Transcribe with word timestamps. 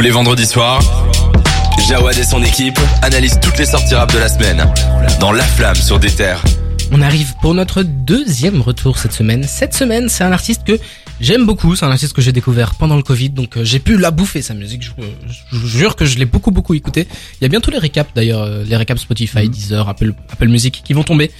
Tous 0.00 0.04
les 0.04 0.12
vendredis 0.12 0.46
soirs, 0.46 0.80
Jawad 1.86 2.16
et 2.16 2.24
son 2.24 2.42
équipe 2.42 2.78
analysent 3.02 3.38
toutes 3.38 3.58
les 3.58 3.66
sorties 3.66 3.94
rap 3.94 4.10
de 4.10 4.18
la 4.18 4.30
semaine 4.30 4.66
dans 5.20 5.30
La 5.30 5.44
Flamme 5.44 5.76
sur 5.76 6.00
des 6.00 6.08
terres. 6.08 6.42
On 6.90 7.02
arrive 7.02 7.34
pour 7.42 7.52
notre 7.52 7.82
deuxième 7.82 8.62
retour 8.62 8.96
cette 8.96 9.12
semaine. 9.12 9.42
Cette 9.42 9.74
semaine, 9.74 10.08
c'est 10.08 10.24
un 10.24 10.32
artiste 10.32 10.64
que 10.64 10.80
j'aime 11.20 11.44
beaucoup. 11.44 11.76
C'est 11.76 11.84
un 11.84 11.90
artiste 11.90 12.14
que 12.14 12.22
j'ai 12.22 12.32
découvert 12.32 12.76
pendant 12.76 12.96
le 12.96 13.02
Covid, 13.02 13.28
donc 13.28 13.58
euh, 13.58 13.64
j'ai 13.66 13.78
pu 13.78 13.98
la 13.98 14.10
bouffer 14.10 14.40
sa 14.40 14.54
musique. 14.54 14.84
Je, 14.84 14.90
je 15.52 15.58
vous 15.58 15.68
jure 15.68 15.96
que 15.96 16.06
je 16.06 16.16
l'ai 16.16 16.24
beaucoup 16.24 16.50
beaucoup 16.50 16.72
écouté. 16.72 17.06
Il 17.38 17.44
y 17.44 17.44
a 17.44 17.48
bientôt 17.48 17.70
les 17.70 17.76
récaps 17.76 18.14
d'ailleurs, 18.14 18.40
euh, 18.40 18.64
les 18.64 18.76
récaps 18.76 19.02
Spotify, 19.02 19.50
Deezer, 19.50 19.86
Apple, 19.86 20.14
Apple 20.32 20.48
Music 20.48 20.80
qui 20.82 20.94
vont 20.94 21.04
tomber. 21.04 21.30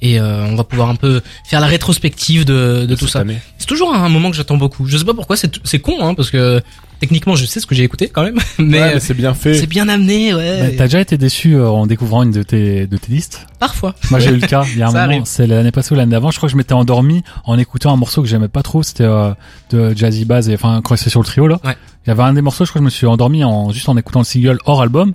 Et 0.00 0.20
euh, 0.20 0.46
on 0.46 0.54
va 0.54 0.62
pouvoir 0.64 0.88
un 0.90 0.94
peu 0.94 1.20
faire 1.44 1.60
la 1.60 1.66
rétrospective 1.66 2.44
de, 2.44 2.86
de 2.86 2.94
tout 2.94 3.08
ça. 3.08 3.24
C'est 3.58 3.66
toujours 3.66 3.92
un 3.92 4.08
moment 4.08 4.30
que 4.30 4.36
j'attends 4.36 4.56
beaucoup. 4.56 4.86
Je 4.86 4.96
sais 4.96 5.04
pas 5.04 5.14
pourquoi, 5.14 5.36
c'est 5.36 5.58
c'est 5.64 5.80
con, 5.80 5.96
hein, 6.00 6.14
parce 6.14 6.30
que 6.30 6.62
techniquement 7.00 7.36
je 7.36 7.46
sais 7.46 7.60
ce 7.60 7.66
que 7.66 7.74
j'ai 7.74 7.84
écouté 7.84 8.08
quand 8.08 8.22
même, 8.22 8.38
mais, 8.58 8.80
Ouais, 8.80 8.94
mais 8.94 9.00
c'est 9.00 9.14
bien 9.14 9.34
fait. 9.34 9.54
c'est 9.54 9.66
bien 9.66 9.88
amené, 9.88 10.34
ouais. 10.34 10.60
Bah, 10.62 10.74
T'as 10.78 10.84
déjà 10.84 11.00
été 11.00 11.16
déçu 11.16 11.54
euh, 11.54 11.68
en 11.68 11.86
découvrant 11.86 12.22
une 12.22 12.30
de 12.32 12.42
tes, 12.42 12.86
de 12.86 12.96
tes 12.96 13.12
listes? 13.12 13.46
Parfois. 13.58 13.94
Moi 14.10 14.18
j'ai 14.20 14.30
eu 14.30 14.36
le 14.40 14.46
cas, 14.46 14.64
il 14.72 14.78
y 14.78 14.82
a 14.82 14.88
un 14.88 14.92
Ça 14.92 15.06
moment, 15.06 15.24
c'est 15.24 15.46
l'année 15.46 15.70
passée 15.72 15.92
ou 15.94 15.96
l'année 15.96 16.12
d'avant, 16.12 16.30
je 16.30 16.36
crois 16.38 16.48
que 16.48 16.52
je 16.52 16.56
m'étais 16.56 16.72
endormi 16.74 17.22
en 17.44 17.58
écoutant 17.58 17.92
un 17.92 17.96
morceau 17.96 18.22
que 18.22 18.28
j'aimais 18.28 18.48
pas 18.48 18.62
trop, 18.62 18.82
c'était 18.82 19.04
euh, 19.04 19.30
de 19.70 19.96
Jazzy 19.96 20.24
Bass, 20.24 20.48
et 20.48 20.54
enfin 20.54 20.80
quand 20.82 20.96
c'est 20.96 21.10
sur 21.10 21.20
le 21.20 21.26
trio 21.26 21.46
là. 21.48 21.58
Ouais. 21.64 21.76
Il 22.06 22.08
y 22.08 22.12
avait 22.12 22.22
un 22.22 22.32
des 22.32 22.42
morceaux, 22.42 22.64
je 22.64 22.70
crois 22.70 22.78
que 22.78 22.84
je 22.84 22.86
me 22.86 22.90
suis 22.90 23.06
endormi 23.06 23.44
en 23.44 23.70
juste 23.70 23.88
en 23.88 23.96
écoutant 23.96 24.20
le 24.20 24.24
single 24.24 24.58
hors 24.64 24.80
album, 24.82 25.12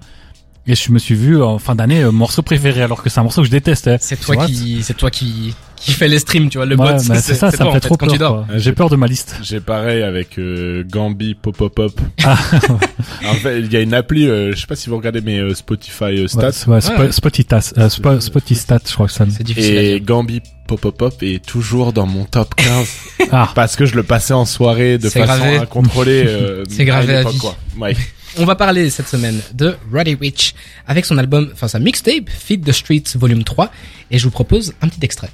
et 0.68 0.76
je 0.76 0.92
me 0.92 1.00
suis 1.00 1.16
vu 1.16 1.42
en 1.42 1.60
fin 1.60 1.76
d'année 1.76 2.04
euh, 2.04 2.12
morceau 2.12 2.42
préféré, 2.42 2.82
alors 2.82 3.04
que 3.04 3.10
c'est 3.10 3.20
un 3.20 3.24
morceau 3.24 3.42
que 3.42 3.48
je 3.48 3.52
détestais. 3.52 3.98
C'est 4.00 4.20
toi 4.20 4.46
qui, 4.46 4.82
c'est 4.84 4.94
toi 4.96 5.12
qui, 5.12 5.54
qui 5.76 5.92
fait 5.92 6.08
les 6.08 6.20
streams, 6.20 6.50
tu 6.50 6.58
vois, 6.58 6.66
le 6.66 6.78
Ouais, 6.78 6.94
bot. 6.94 7.00
c'est 7.00 7.34
ça, 7.34 7.52
ça 7.52 7.58
toi, 7.58 7.66
me 7.68 7.72
fait 7.72 7.80
trop 7.82 7.98
peur. 7.98 8.46
J'ai 8.56 8.72
peur 8.72 8.90
de 8.90 8.96
ma 8.96 9.08
liste. 9.08 9.36
J'ai 9.44 9.60
pareil 9.60 10.02
avec 10.04 10.40
euh, 10.40 10.84
Gambi 10.90 11.36
Pop 11.36 11.58
Pop 11.58 11.74
Pop. 11.76 12.00
Ah. 12.24 12.38
en 13.30 13.34
fait, 13.34 13.60
il 13.60 13.74
y 13.74 13.76
a 13.76 13.82
une 13.82 13.94
appli, 13.94 14.28
euh, 14.30 14.54
je 14.56 14.62
sais 14.62 14.68
pas 14.68 14.76
si 14.78 14.90
vous 14.90 14.96
regardez 14.96 15.20
mes 15.22 15.40
euh, 15.40 15.54
Spotify 15.54 16.04
euh, 16.06 16.22
Ouais, 16.22 16.28
stats. 16.52 16.70
ouais, 16.70 16.80
Ouais. 17.00 17.12
Spotitas, 17.12 17.74
euh, 17.78 17.90
Spotistat, 18.20 18.80
je 18.88 18.94
crois 18.94 19.08
que 19.08 19.14
ça. 19.14 19.26
C'est 19.30 19.44
difficile 19.44 19.78
à 19.78 19.82
Et. 19.84 20.00
Gambi 20.00 20.42
Pop 20.68 20.80
Pop 20.80 20.98
Pop 20.98 21.14
est 21.22 21.44
toujours 21.46 21.92
dans 21.92 22.06
mon 22.06 22.24
top 22.24 22.56
15 22.56 22.88
Ah, 23.34 23.50
parce 23.54 23.76
que 23.76 23.86
je 23.86 23.96
le 23.96 24.04
passais 24.04 24.34
en 24.34 24.46
soirée 24.46 24.98
de 24.98 25.10
façon 25.10 25.26
gravé. 25.26 25.58
incontrôlée. 25.58 26.24
Euh, 26.26 26.64
C'est 26.70 26.86
gravé 26.86 27.14
à 27.16 27.18
l'époque, 27.20 27.34
vie. 27.34 27.40
quoi. 27.40 27.56
Ouais. 27.78 27.96
On 28.40 28.46
va 28.46 28.56
parler 28.56 28.90
cette 28.90 29.08
semaine 29.08 29.40
de 29.54 29.78
Roddy 29.94 30.16
Rich 30.16 30.56
avec 30.88 31.06
son 31.06 31.20
album, 31.20 31.50
enfin 31.54 31.68
sa 31.68 31.78
mixtape, 31.78 32.30
Feed 32.30 32.66
the 32.66 32.72
Streets 32.72 33.16
Volume 33.16 33.44
3, 33.44 33.70
et 34.10 34.18
je 34.18 34.24
vous 34.24 34.32
propose 34.32 34.74
un 34.82 34.88
petit 34.88 35.04
extrait. 35.04 35.30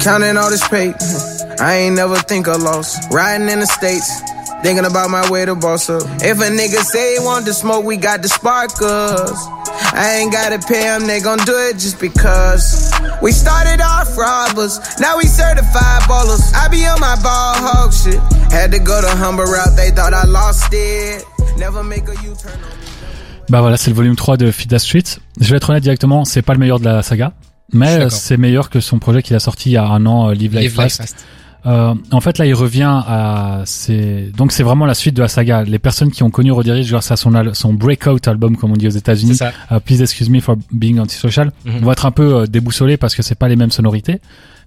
Counting 0.00 0.36
all 0.36 0.48
this 0.48 0.62
paper, 0.68 0.96
I 1.58 1.78
ain't 1.78 1.96
never 1.96 2.16
think 2.28 2.46
of 2.46 2.62
loss. 2.62 2.96
Riding 3.10 3.48
in 3.48 3.58
the 3.58 3.66
states, 3.66 4.22
thinking 4.62 4.84
about 4.84 5.10
my 5.10 5.28
way 5.28 5.44
to 5.44 5.56
boss 5.56 5.90
up. 5.90 6.02
If 6.22 6.40
a 6.40 6.50
nigga 6.50 6.84
say 6.84 7.18
he 7.18 7.24
want 7.24 7.46
to 7.46 7.52
smoke, 7.52 7.84
we 7.84 7.96
got 7.96 8.22
the 8.22 8.28
sparkers. 8.28 9.36
I 9.94 10.20
ain't 10.20 10.32
gotta 10.32 10.60
pay 10.60 10.84
them, 10.84 11.08
they 11.08 11.20
gon' 11.20 11.38
do 11.38 11.56
it 11.68 11.78
just 11.78 11.98
because. 11.98 12.92
We 13.20 13.32
started 13.32 13.80
off 13.80 14.16
robbers, 14.16 14.78
now 15.00 15.18
we 15.18 15.26
certified 15.26 16.02
ballers. 16.02 16.54
I 16.54 16.68
be 16.68 16.86
on 16.86 17.00
my 17.00 17.16
ball 17.20 17.54
hog 17.58 17.92
shit. 17.92 18.20
Had 18.52 18.70
to 18.70 18.78
go 18.78 19.00
the 19.00 19.10
humble 19.10 19.44
route, 19.44 19.74
they 19.74 19.90
thought 19.90 20.14
I 20.14 20.24
lost 20.26 20.68
it. 20.72 21.24
Never 21.64 21.82
make 21.86 22.08
a 22.08 22.12
U-turn 22.12 22.34
on 22.46 22.58
me. 22.58 23.46
Bah 23.48 23.60
voilà, 23.60 23.76
c'est 23.76 23.90
le 23.90 23.96
volume 23.96 24.16
3 24.16 24.36
de 24.36 24.50
Feed 24.50 24.70
the 24.70 24.78
Street. 24.78 25.02
Je 25.40 25.50
vais 25.50 25.56
être 25.56 25.70
honnête 25.70 25.82
directement, 25.82 26.24
c'est 26.24 26.42
pas 26.42 26.52
le 26.54 26.58
meilleur 26.58 26.80
de 26.80 26.84
la 26.84 27.02
saga, 27.02 27.32
mais 27.72 27.96
d'accord. 27.98 28.12
c'est 28.12 28.36
meilleur 28.36 28.70
que 28.70 28.80
son 28.80 28.98
projet 28.98 29.22
qu'il 29.22 29.36
a 29.36 29.40
sorti 29.40 29.70
il 29.70 29.72
y 29.72 29.76
a 29.76 29.84
un 29.86 30.04
an, 30.06 30.28
euh, 30.30 30.32
Live 30.34 30.52
Life 30.54 30.60
Live 30.60 30.70
Life 30.70 30.74
Fast. 30.74 30.96
Fast. 30.98 31.26
Euh, 31.64 31.94
en 32.10 32.20
fait, 32.20 32.38
là, 32.38 32.46
il 32.46 32.54
revient 32.54 33.02
à 33.06 33.62
c'est 33.66 34.30
donc 34.36 34.50
c'est 34.50 34.64
vraiment 34.64 34.84
la 34.86 34.94
suite 34.94 35.14
de 35.14 35.22
la 35.22 35.28
saga. 35.28 35.62
Les 35.62 35.78
personnes 35.78 36.10
qui 36.10 36.24
ont 36.24 36.30
connu 36.30 36.50
Roddy 36.50 36.72
Ricch 36.72 36.90
grâce 36.90 37.10
à 37.12 37.16
son 37.16 37.34
al- 37.34 37.54
son 37.54 37.72
breakout 37.72 38.26
album, 38.26 38.56
comme 38.56 38.72
on 38.72 38.76
dit 38.76 38.88
aux 38.88 38.90
États-Unis, 38.90 39.38
euh, 39.70 39.78
Please 39.78 40.02
Excuse 40.02 40.28
Me 40.28 40.40
for 40.40 40.56
Being 40.72 40.98
Antisocial, 40.98 41.52
Mhm. 41.64 41.78
vont 41.80 41.92
être 41.92 42.06
un 42.06 42.10
peu 42.10 42.34
euh, 42.34 42.46
déboussolés 42.46 42.96
parce 42.96 43.14
que 43.14 43.22
c'est 43.22 43.36
pas 43.36 43.46
les 43.48 43.54
mêmes 43.56 43.70
sonorités. 43.70 44.20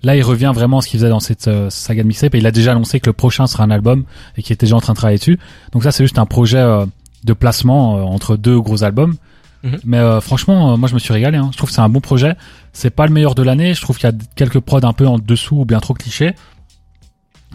Là, 0.06 0.16
il 0.16 0.22
revient 0.22 0.52
vraiment 0.54 0.78
à 0.78 0.82
ce 0.82 0.88
qu'il 0.88 1.00
faisait 1.00 1.10
dans 1.10 1.20
cette 1.20 1.48
euh, 1.48 1.72
saga 1.72 2.04
de 2.04 2.08
mixtape 2.08 2.36
et 2.36 2.38
il 2.38 2.46
a 2.46 2.52
déjà 2.52 2.74
annoncé 2.74 3.00
que 3.00 3.08
le 3.08 3.14
prochain 3.14 3.48
sera 3.48 3.64
un 3.64 3.72
album 3.72 4.04
et 4.38 4.44
qu'il 4.44 4.54
était 4.54 4.68
déjà 4.68 4.76
en 4.76 4.80
train 4.80 4.94
de 4.94 4.98
travailler 4.98 5.18
dessus. 5.18 5.40
Donc 5.72 5.82
ça, 5.82 5.92
c'est 5.92 6.04
juste 6.04 6.20
un 6.20 6.28
projet 6.28 6.60
euh, 6.60 6.86
de 7.24 7.34
placement 7.34 7.98
euh, 7.98 8.02
entre 8.02 8.38
deux 8.38 8.62
gros 8.62 8.84
albums. 8.84 9.16
Mhm. 9.64 9.80
Mais 9.84 10.22
franchement, 10.22 10.78
moi, 10.78 10.88
je 10.88 10.94
me 10.94 11.00
suis 11.00 11.12
régalé. 11.12 11.40
Hein. 11.40 11.50
Je 11.52 11.58
trouve 11.58 11.70
que 11.70 11.76
c'est 11.76 11.82
un 11.82 11.90
bon 11.90 12.02
projet. 12.02 12.36
C'est 12.72 12.92
pas 12.92 13.08
le 13.08 13.14
meilleur 13.14 13.34
de 13.34 13.42
l'année. 13.42 13.74
Je 13.74 13.82
trouve 13.82 13.98
qu'il 13.98 14.08
y 14.08 14.14
a 14.14 14.16
quelques 14.36 14.60
prods 14.60 14.84
un 14.84 14.94
peu 14.94 15.08
en 15.08 15.18
dessous 15.18 15.62
ou 15.62 15.66
bien 15.66 15.80
trop 15.80 15.96
clichés. 15.96 16.36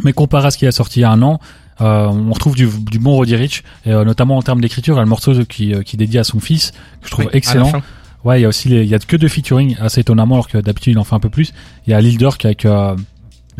Mais 0.03 0.12
comparé 0.12 0.49
à 0.49 0.50
ce 0.50 0.59
qu'il 0.59 0.67
a 0.67 0.72
sorti 0.72 0.99
il 0.99 1.03
y 1.03 1.05
a 1.05 1.11
un 1.11 1.22
an, 1.22 1.38
euh, 1.81 2.06
on 2.09 2.32
retrouve 2.32 2.55
du, 2.55 2.69
du 2.69 2.99
bon 2.99 3.12
Roddy 3.12 3.37
Rich, 3.37 3.65
et, 3.87 3.93
euh, 3.93 4.05
notamment 4.05 4.37
en 4.37 4.43
termes 4.43 4.61
d'écriture. 4.61 4.94
Il 4.94 4.99
y 4.99 5.00
a 5.00 5.05
le 5.05 5.09
morceau 5.09 5.32
qui, 5.44 5.75
euh, 5.75 5.82
qui 5.82 5.97
dédie 5.97 6.19
à 6.19 6.25
son 6.25 6.41
fils, 6.41 6.72
que 7.00 7.06
je 7.06 7.11
trouve 7.11 7.25
Oui, 7.27 7.31
excellent. 7.32 7.72
Ouais, 8.25 8.38
il 8.38 8.42
y 8.42 8.44
a 8.44 8.48
aussi 8.48 8.69
les, 8.69 8.82
il 8.82 8.88
y 8.88 8.94
a 8.94 8.98
que 8.98 9.16
deux 9.16 9.28
featuring 9.28 9.76
assez 9.81 10.00
étonnamment 10.00 10.36
alors 10.36 10.48
que 10.48 10.58
d'habitude 10.58 10.92
il 10.92 10.98
en 10.98 11.04
fait 11.04 11.14
un 11.14 11.20
peu 11.20 11.31
plus. 11.31 11.53
Il 11.86 11.91
y 11.91 11.94
a 11.94 12.00
Lil 12.00 12.19
Durk 12.19 12.44
avec 12.44 12.64
euh, 12.64 12.97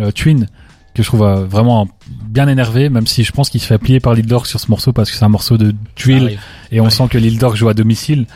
euh, 0.01 0.11
Twin 0.11 0.47
que 0.95 1.03
je 1.03 1.09
trouve 1.09 1.23
euh, 1.23 1.47
vraiment 1.47 1.89
bien 2.25 2.49
énervé, 2.49 2.89
même 2.89 3.07
si 3.07 3.23
je 3.25 3.33
pense 3.33 3.49
qu'il 3.49 3.61
se 3.61 3.67
fait 3.67 3.79
plier 3.79 4.01
par 4.01 4.15
Lil 4.15 4.27
Durk 4.27 4.47
sur 4.47 4.61
ce 4.61 4.69
morceau 4.69 4.93
parce 4.93 5.11
que 5.11 5.17
c'est 5.17 5.25
un 5.25 5.29
morceau 5.31 5.57
de 5.57 5.75
drill 5.97 6.25
arrive. 6.25 6.41
et 6.73 6.81
on 6.81 6.91
sent 6.91 7.09
que 7.09 7.19
Lil 7.19 7.39
Durk 7.39 7.57
joue 7.57 7.69
à 7.69 7.75
domicile. 7.75 8.27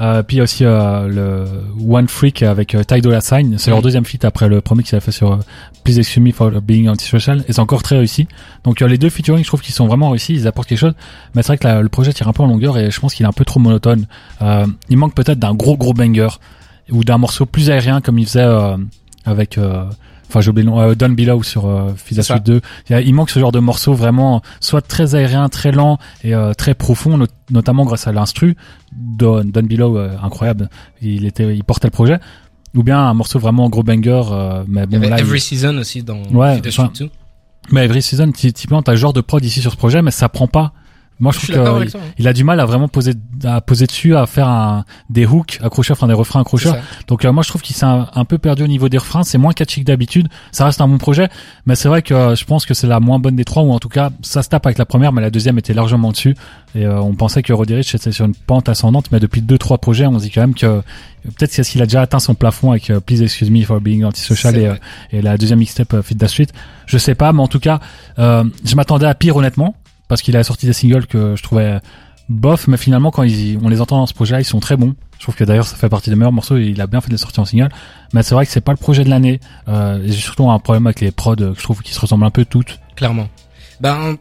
Euh, 0.00 0.22
puis 0.22 0.36
il 0.36 0.38
y 0.38 0.40
a 0.40 0.44
aussi 0.44 0.64
euh, 0.64 1.08
le 1.08 1.44
One 1.94 2.08
Freak 2.08 2.42
avec 2.42 2.74
euh, 2.74 2.82
Ty 2.84 3.00
Dolla 3.02 3.20
Sign, 3.20 3.58
c'est 3.58 3.70
leur 3.70 3.82
deuxième 3.82 4.04
feat 4.06 4.24
après 4.24 4.48
le 4.48 4.60
premier 4.62 4.82
qu'il 4.82 4.96
a 4.96 5.00
fait 5.00 5.12
sur 5.12 5.32
euh, 5.32 5.36
Please 5.84 5.98
Excuse 5.98 6.22
Me 6.22 6.32
for 6.32 6.50
Being 6.62 6.88
Antisocial 6.88 7.44
et 7.48 7.52
c'est 7.52 7.60
encore 7.60 7.82
très 7.82 7.98
réussi. 7.98 8.26
Donc 8.64 8.80
euh, 8.80 8.86
les 8.88 8.96
deux 8.96 9.10
featuring, 9.10 9.42
je 9.42 9.48
trouve 9.48 9.60
qu'ils 9.60 9.74
sont 9.74 9.86
vraiment 9.86 10.08
réussis, 10.08 10.32
ils 10.32 10.46
apportent 10.46 10.68
quelque 10.68 10.78
chose. 10.78 10.94
Mais 11.34 11.42
c'est 11.42 11.48
vrai 11.48 11.58
que 11.58 11.66
la- 11.66 11.82
le 11.82 11.88
projet 11.90 12.12
tire 12.14 12.28
un 12.28 12.32
peu 12.32 12.42
en 12.42 12.46
longueur 12.46 12.78
et 12.78 12.90
je 12.90 12.98
pense 12.98 13.14
qu'il 13.14 13.24
est 13.26 13.28
un 13.28 13.32
peu 13.32 13.44
trop 13.44 13.60
monotone. 13.60 14.06
Euh, 14.40 14.66
il 14.88 14.96
manque 14.96 15.14
peut-être 15.14 15.38
d'un 15.38 15.54
gros 15.54 15.76
gros 15.76 15.92
banger 15.92 16.28
ou 16.90 17.04
d'un 17.04 17.18
morceau 17.18 17.44
plus 17.44 17.68
aérien 17.70 18.00
comme 18.00 18.18
il 18.18 18.26
faisait 18.26 18.40
euh, 18.42 18.76
avec 19.26 19.58
euh, 19.58 19.84
enfin 20.30 20.40
j'ai 20.40 20.50
oublié 20.50 20.64
le 20.64 20.70
nom 20.70 20.80
euh, 20.80 20.94
Down 20.94 21.14
Below 21.14 21.42
sur 21.42 21.66
euh, 21.66 21.92
Fizz 21.96 22.16
C'est 22.18 22.22
ça. 22.22 22.34
Suite 22.34 22.46
2 22.46 22.60
il, 22.88 22.92
y 22.92 22.94
a- 22.94 23.00
il 23.00 23.12
manque 23.14 23.30
ce 23.30 23.38
genre 23.40 23.52
de 23.52 23.58
morceau 23.58 23.92
vraiment 23.94 24.42
soit 24.60 24.80
très 24.80 25.14
aérien 25.14 25.48
très 25.48 25.72
lent 25.72 25.98
et 26.24 26.34
euh, 26.34 26.52
très 26.54 26.74
profond 26.74 27.16
not- 27.18 27.26
notamment 27.50 27.84
grâce 27.84 28.06
à 28.06 28.12
l'instru. 28.12 28.56
Don, 28.92 29.44
Down 29.44 29.66
Below 29.66 29.98
euh, 29.98 30.16
incroyable. 30.22 30.68
Il 31.02 31.24
était 31.26 31.54
il 31.56 31.64
portait 31.64 31.88
le 31.88 31.92
projet. 31.92 32.18
Ou 32.76 32.82
bien 32.84 32.98
un 33.00 33.14
morceau 33.14 33.38
vraiment 33.40 33.68
gros 33.68 33.82
banger 33.82 34.22
euh, 34.30 34.62
mais 34.68 34.84
Il 34.84 34.84
y 34.84 34.86
bon 34.86 34.96
avait 34.98 35.08
là 35.10 35.16
il- 35.18 35.22
Every 35.22 35.40
Season 35.40 35.76
aussi 35.78 36.02
dans 36.04 36.22
Ouais, 36.32 36.58
Streets 36.70 36.88
2. 37.00 37.10
mais 37.72 37.84
Every 37.84 38.00
Season 38.02 38.30
ty- 38.30 38.52
typiquement 38.52 38.82
t'as 38.82 38.92
le 38.92 38.98
genre 38.98 39.12
de 39.12 39.20
prod 39.20 39.44
ici 39.44 39.60
sur 39.60 39.72
ce 39.72 39.76
projet 39.76 40.02
mais 40.02 40.10
ça 40.12 40.28
prend 40.28 40.46
pas 40.46 40.72
moi 41.20 41.32
je 41.32 41.38
trouve 41.38 41.54
toi. 41.54 41.80
hein. 41.98 42.00
il 42.18 42.26
a 42.26 42.32
du 42.32 42.42
mal 42.44 42.58
à 42.60 42.64
vraiment 42.66 42.88
poser 42.88 43.12
à 43.44 43.60
poser 43.60 43.86
dessus 43.86 44.16
à 44.16 44.26
faire 44.26 44.48
un 44.48 44.84
des 45.08 45.26
hooks 45.26 45.58
accrocheurs 45.62 45.96
enfin 45.96 46.06
des 46.08 46.14
refrains 46.14 46.40
accrocheurs 46.40 46.74
donc 47.06 47.24
euh, 47.24 47.32
moi 47.32 47.42
je 47.42 47.48
trouve 47.48 47.62
qu'il 47.62 47.76
s'est 47.76 47.86
un, 47.86 48.08
un 48.14 48.24
peu 48.24 48.38
perdu 48.38 48.62
au 48.64 48.66
niveau 48.66 48.88
des 48.88 48.98
refrains, 48.98 49.22
c'est 49.22 49.38
moins 49.38 49.52
catchy 49.52 49.80
que 49.80 49.86
d'habitude. 49.86 50.28
Ça 50.52 50.64
reste 50.64 50.80
un 50.80 50.88
bon 50.88 50.98
projet, 50.98 51.28
mais 51.66 51.74
c'est 51.74 51.88
vrai 51.88 52.02
que 52.02 52.14
euh, 52.14 52.34
je 52.34 52.44
pense 52.44 52.66
que 52.66 52.74
c'est 52.74 52.86
la 52.86 53.00
moins 53.00 53.18
bonne 53.18 53.36
des 53.36 53.44
trois 53.44 53.62
ou 53.62 53.70
en 53.72 53.78
tout 53.78 53.88
cas 53.88 54.10
ça 54.22 54.42
se 54.42 54.48
tape 54.48 54.66
avec 54.66 54.78
la 54.78 54.86
première, 54.86 55.12
mais 55.12 55.20
la 55.22 55.30
deuxième 55.30 55.58
était 55.58 55.74
largement 55.74 56.10
dessus. 56.10 56.34
Et 56.74 56.86
euh, 56.86 57.00
on 57.00 57.14
pensait 57.14 57.42
que 57.42 57.52
Roddy 57.52 57.74
était 57.74 58.12
sur 58.12 58.24
une 58.24 58.34
pente 58.34 58.68
ascendante, 58.68 59.06
mais 59.12 59.18
depuis 59.20 59.42
deux 59.42 59.58
trois 59.58 59.78
projets, 59.78 60.06
on 60.06 60.18
se 60.18 60.24
dit 60.24 60.30
quand 60.30 60.40
même 60.42 60.54
que 60.54 60.66
euh, 60.66 60.80
peut-être 61.36 61.52
c'est 61.52 61.62
qu'il 61.64 61.82
a 61.82 61.86
déjà 61.86 62.02
atteint 62.02 62.20
son 62.20 62.34
plafond 62.34 62.70
avec 62.70 62.90
euh, 62.90 63.00
Please 63.00 63.22
Excuse 63.22 63.50
Me 63.50 63.62
for 63.64 63.80
Being 63.80 64.04
Antisocial 64.04 64.56
et, 64.56 64.72
et 65.12 65.20
la 65.22 65.36
deuxième 65.36 65.58
mixtape 65.58 66.00
Fit 66.02 66.16
the 66.16 66.26
Street. 66.28 66.46
Je 66.86 66.96
sais 66.98 67.14
pas, 67.14 67.32
mais 67.32 67.40
en 67.42 67.48
tout 67.48 67.60
cas, 67.60 67.80
euh, 68.18 68.44
je 68.64 68.74
m'attendais 68.76 69.06
à 69.06 69.14
pire 69.14 69.36
honnêtement 69.36 69.74
parce 70.10 70.22
qu'il 70.22 70.36
a 70.36 70.42
sorti 70.42 70.66
des 70.66 70.72
singles 70.72 71.06
que 71.06 71.36
je 71.36 71.42
trouvais 71.42 71.78
bof, 72.28 72.66
mais 72.66 72.76
finalement 72.76 73.12
quand 73.12 73.22
ils, 73.22 73.58
on 73.62 73.68
les 73.68 73.80
entend 73.80 73.96
dans 73.96 74.06
ce 74.06 74.12
projet, 74.12 74.40
ils 74.40 74.44
sont 74.44 74.58
très 74.58 74.76
bons. 74.76 74.96
Je 75.18 75.22
trouve 75.22 75.36
que 75.36 75.44
d'ailleurs 75.44 75.68
ça 75.68 75.76
fait 75.76 75.88
partie 75.88 76.10
des 76.10 76.16
meilleurs 76.16 76.32
morceaux. 76.32 76.56
et 76.56 76.64
Il 76.64 76.80
a 76.80 76.88
bien 76.88 77.00
fait 77.00 77.06
de 77.06 77.12
les 77.12 77.18
sortir 77.18 77.44
en 77.44 77.44
single, 77.44 77.68
mais 78.12 78.24
c'est 78.24 78.34
vrai 78.34 78.44
que 78.44 78.50
c'est 78.50 78.60
pas 78.60 78.72
le 78.72 78.76
projet 78.76 79.04
de 79.04 79.08
l'année. 79.08 79.38
Euh, 79.68 80.02
et 80.02 80.10
j'ai 80.10 80.20
surtout 80.20 80.50
un 80.50 80.58
problème 80.58 80.88
avec 80.88 81.00
les 81.00 81.12
prods 81.12 81.36
que 81.36 81.54
je 81.56 81.62
trouve 81.62 81.80
qui 81.82 81.94
se 81.94 82.00
ressemblent 82.00 82.24
un 82.24 82.30
peu 82.30 82.44
toutes. 82.44 82.80
Clairement. 82.96 83.28
Ben, 83.80 84.16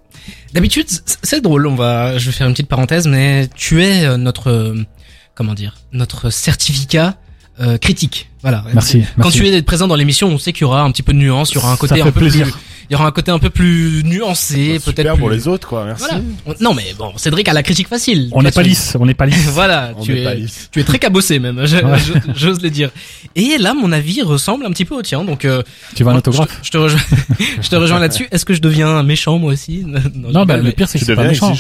d'habitude, 0.54 0.86
c'est 1.24 1.42
drôle. 1.42 1.66
On 1.66 1.76
va, 1.76 2.20
je 2.20 2.28
vais 2.28 2.32
faire 2.34 2.46
une 2.46 2.54
petite 2.54 2.70
parenthèse, 2.70 3.08
mais 3.08 3.50
tu 3.56 3.84
es 3.84 4.06
euh, 4.06 4.18
notre, 4.18 4.52
euh, 4.52 4.86
comment 5.34 5.56
dire, 5.56 5.76
notre 5.92 6.30
certificat 6.30 7.16
euh, 7.60 7.80
critique. 7.80 8.30
Voilà. 8.42 8.64
Merci. 8.74 9.02
Quand 9.16 9.24
merci. 9.24 9.40
tu 9.40 9.48
es 9.48 9.62
présent 9.64 9.88
dans 9.88 9.96
l'émission, 9.96 10.28
on 10.30 10.38
sait 10.38 10.54
qu'il 10.54 10.62
y 10.62 10.66
aura 10.66 10.84
un 10.84 10.92
petit 10.92 11.04
peu 11.04 11.14
de 11.14 11.18
nuance, 11.18 11.52
il 11.52 11.56
y 11.56 11.58
aura 11.58 11.74
un 11.74 11.78
côté 11.78 12.00
un 12.00 12.06
peu 12.06 12.12
plaisir. 12.12 12.46
plus, 12.46 12.54
il 12.90 12.94
y 12.94 12.96
aura 12.96 13.06
un 13.08 13.12
côté 13.12 13.30
un 13.32 13.40
peu 13.40 13.50
plus 13.50 14.04
nuancé, 14.04 14.80
Super 14.80 14.94
peut-être 14.94 15.18
pour 15.18 15.28
plus- 15.30 15.38
les 15.38 15.48
autres, 15.48 15.68
quoi. 15.68 15.86
Merci. 15.86 16.06
Voilà. 16.10 16.24
On- 16.48 16.54
Non 16.64 16.74
mais 16.74 16.94
bon, 16.98 17.12
Cédric 17.18 17.48
a 17.48 17.54
la 17.54 17.62
critique 17.64 17.88
facile. 17.88 18.30
On 18.32 18.42
n'est 18.42 18.52
pas 18.52 18.64
lisse, 18.64 18.98
on 19.00 19.06
n'est 19.06 19.14
pas 19.14 19.26
lisse. 19.26 19.48
voilà, 19.54 19.92
On 19.98 20.02
tu 20.02 20.14
n'est 20.14 20.22
es, 20.22 20.24
pas 20.24 20.34
lisse. 20.34 20.70
tu 20.72 20.80
es 20.80 20.84
très 20.84 21.00
cabossé 21.00 21.40
même, 21.40 21.66
je- 21.66 21.78
Ouais. 21.78 21.98
je- 22.00 22.34
j'ose 22.36 22.62
le 22.62 22.70
dire. 22.70 22.90
Et 23.36 23.58
là, 23.58 23.74
mon 23.74 23.92
avis 23.92 24.22
ressemble 24.22 24.66
un 24.66 24.72
petit 24.72 24.86
peu 24.86 24.96
au 24.96 25.02
tien, 25.02 25.24
donc 25.24 25.46
euh, 25.46 25.62
Tu 25.96 26.04
veux 26.04 26.10
un 26.10 26.16
autographe 26.16 26.50
je, 26.62 26.68
je 26.68 26.72
te 26.72 26.78
rejoins, 26.78 27.00
je 27.62 27.70
te 27.70 27.76
rejoins 27.76 28.00
là-dessus. 28.00 28.28
Est-ce 28.32 28.46
que 28.46 28.54
je 28.54 28.62
deviens 28.62 29.04
méchant 29.04 29.38
moi 29.40 29.54
aussi? 29.54 29.84
Non, 29.86 30.00
je 30.30 30.34
Non, 30.34 30.46
bah, 30.46 30.58
le 30.58 30.72
pire 30.72 30.88
c'est 30.90 30.98
que 31.00 31.06
Tu 31.06 31.12
c'est 31.12 31.16
pas 31.16 31.28
méchant. 31.28 31.54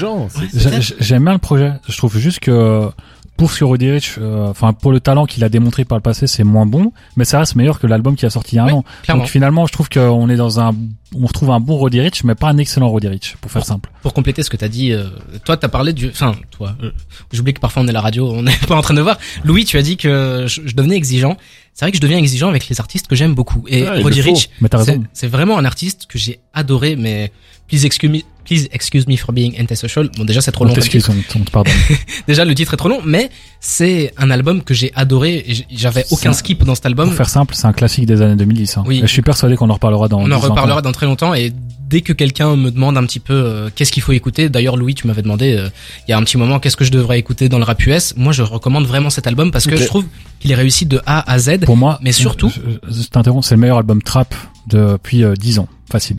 J'aime 1.00 1.24
bien 1.24 1.34
le 1.34 1.40
projet. 1.40 1.72
Je 1.88 1.98
trouve 1.98 2.18
juste 2.18 2.40
que 2.40 2.90
pour 3.38 3.52
ce 3.52 3.60
que 3.60 3.64
Roddy 3.66 3.88
euh, 4.18 4.48
enfin 4.50 4.74
pour 4.74 4.92
le 4.92 5.00
talent 5.00 5.25
qu'il 5.25 5.44
a 5.46 5.50
démontré 5.50 5.86
par 5.86 5.98
le 5.98 6.02
passé, 6.02 6.28
c'est 6.28 6.44
moins 6.44 6.66
bon, 6.66 6.92
mais 7.16 7.24
ça 7.25 7.40
reste 7.40 7.56
meilleur 7.56 7.80
que 7.80 7.88
l'album 7.88 8.16
qui 8.16 8.25
a 8.25 8.30
sorti 8.30 8.56
il 8.56 8.58
y 8.58 8.60
a 8.60 8.64
un 8.64 8.68
Oui, 8.68 8.74
an. 8.74 8.84
clairement. 9.04 9.24
Donc 9.24 9.32
finalement, 9.32 9.66
je 9.66 9.72
trouve 9.72 9.88
qu'on 9.90 10.30
est 10.30 10.36
dans 10.36 10.60
un 10.60 10.74
on 11.16 11.26
retrouve 11.26 11.50
un 11.52 11.60
bon 11.60 11.76
Roddy 11.78 12.00
Rich, 12.02 12.24
mais 12.24 12.36
pas 12.36 12.50
un 12.50 12.58
excellent 12.58 12.90
Roddy 12.90 13.08
Rich, 13.08 13.36
pour 13.42 13.52
faire 13.52 13.66
simple. 13.66 13.90
Pour 14.02 14.14
compléter 14.14 14.44
ce 14.44 14.50
que 14.50 14.58
t'as 14.58 14.68
dit, 14.68 14.92
euh, 14.92 15.06
toi 15.44 15.58
t'as 15.58 15.68
parlé 15.68 15.94
du, 15.94 16.10
enfin 16.10 16.36
toi, 16.52 16.76
euh, 16.84 16.92
j'oublie 17.32 17.54
que 17.54 17.60
parfois 17.60 17.82
on 17.84 17.88
est 17.88 17.92
la 17.92 18.02
radio, 18.02 18.30
on 18.32 18.44
n'est 18.44 18.56
pas 18.68 18.76
en 18.76 18.82
train 18.82 18.94
de 18.94 19.02
voir. 19.02 19.18
Louis, 19.44 19.66
tu 19.66 19.78
as 19.78 19.82
dit 19.82 19.98
que 19.98 20.46
je, 20.48 20.62
je 20.66 20.76
devenais 20.76 20.96
exigeant. 20.96 21.38
C'est 21.74 21.86
vrai 21.86 21.92
que 21.92 21.98
je 21.98 22.02
deviens 22.02 22.18
exigeant 22.18 22.50
avec 22.50 22.68
les 22.68 22.80
artistes 22.82 23.08
que 23.08 23.16
j'aime 23.16 23.34
beaucoup. 23.36 23.64
Et 23.70 23.84
Ouais, 23.84 23.98
il 23.98 24.04
Roddy 24.04 24.18
le 24.18 24.24
faut. 24.24 24.34
Rich, 24.34 24.50
Mais 24.60 24.68
t'as 24.70 24.84
c'est 25.14 25.28
vraiment 25.28 25.58
un 25.58 25.66
artiste 25.66 26.08
que 26.10 26.18
j'ai 26.20 26.40
adoré, 26.54 26.96
mais 26.98 27.32
please 27.70 27.86
excuse 27.86 28.10
me, 28.10 28.20
please 28.44 28.68
excuse 28.74 29.08
me 29.08 29.16
for 29.16 29.32
being 29.32 29.54
antisocial. 29.62 30.10
Bon 30.18 30.26
déjà 30.26 30.42
c'est 30.42 30.52
trop 30.52 30.66
On 30.66 30.70
long. 30.70 30.74
on, 30.74 31.40
on 31.40 31.44
te 31.44 31.52
pardonne. 31.52 31.74
Déjà, 32.28 32.44
le 32.44 32.54
titre 32.54 32.74
est 32.74 32.78
trop 32.78 32.90
long, 32.90 33.00
mais 33.06 33.30
c'est 33.62 34.14
un 34.18 34.30
album 34.30 34.62
que 34.64 34.74
j'ai 34.74 34.92
adoré. 34.96 35.46
J'avais 35.72 36.06
aucun 36.12 36.34
skip 36.34 36.64
dans 36.64 36.76
cet 36.76 36.86
album. 36.86 37.08
Pour 37.08 37.18
faire 37.18 37.30
simple, 37.30 37.56
c'est 37.56 37.68
un 37.68 37.74
classique 37.74 38.06
des 38.06 38.22
années 38.22 38.36
2010. 38.36 38.78
Hein. 38.78 38.84
Oui. 38.86 38.98
Et 38.98 39.02
je 39.02 39.08
suis 39.08 39.22
persuadé 39.22 39.56
qu'on 39.56 39.70
en 39.70 39.74
reparlera 39.76 40.08
dans 40.10 40.20
On 40.20 40.28
10 40.28 40.34
en 40.34 40.40
reparlera 40.40 40.82
dans 40.82 40.92
très 41.00 41.06
longtemps. 41.06 41.34
Et 41.34 41.54
dès 41.90 42.01
que 42.01 42.12
quelqu'un 42.13 42.56
me 42.56 42.69
demande 42.72 42.98
un 42.98 43.04
petit 43.06 43.19
peu 43.22 43.34
euh, 43.34 43.69
qu'est-ce 43.74 43.92
qu'il 43.92 44.04
faut 44.04 44.12
écouter, 44.12 44.50
d'ailleurs 44.50 44.75
Louis, 44.78 44.94
tu 44.96 45.07
m'avais 45.07 45.22
demandé 45.22 45.56
euh, 45.56 45.69
il 46.07 46.12
y 46.12 46.13
a 46.13 46.18
un 46.18 46.24
petit 46.24 46.38
moment 46.38 46.60
qu'est-ce 46.60 46.75
que 46.78 46.84
je 46.86 46.92
devrais 46.92 47.18
écouter 47.18 47.48
dans 47.50 47.57
le 47.57 47.63
rap 47.63 47.84
US. 47.88 48.13
Moi, 48.18 48.34
je 48.34 48.44
recommande 48.44 48.86
vraiment 48.86 49.10
cet 49.10 49.25
album 49.28 49.50
parce 49.51 49.66
que 49.66 49.75
je 49.78 49.86
trouve 49.86 50.06
qu'il 50.40 50.51
est 50.51 50.56
réussi 50.56 50.86
de 50.86 51.01
A 51.06 51.30
à 51.31 51.40
Z. 51.40 51.62
Pour 51.66 51.78
moi, 51.78 51.98
Mais 52.04 52.12
surtout- 52.12 52.51
je, 52.54 53.01
je 53.01 53.07
t'interromps, 53.07 53.48
c'est 53.48 53.56
le 53.56 53.62
meilleur 53.62 53.78
album 53.78 54.01
trap 54.04 54.36
depuis 54.68 55.24
euh, 55.24 55.34
10 55.36 55.60
ans, 55.60 55.68
facile. 55.92 56.18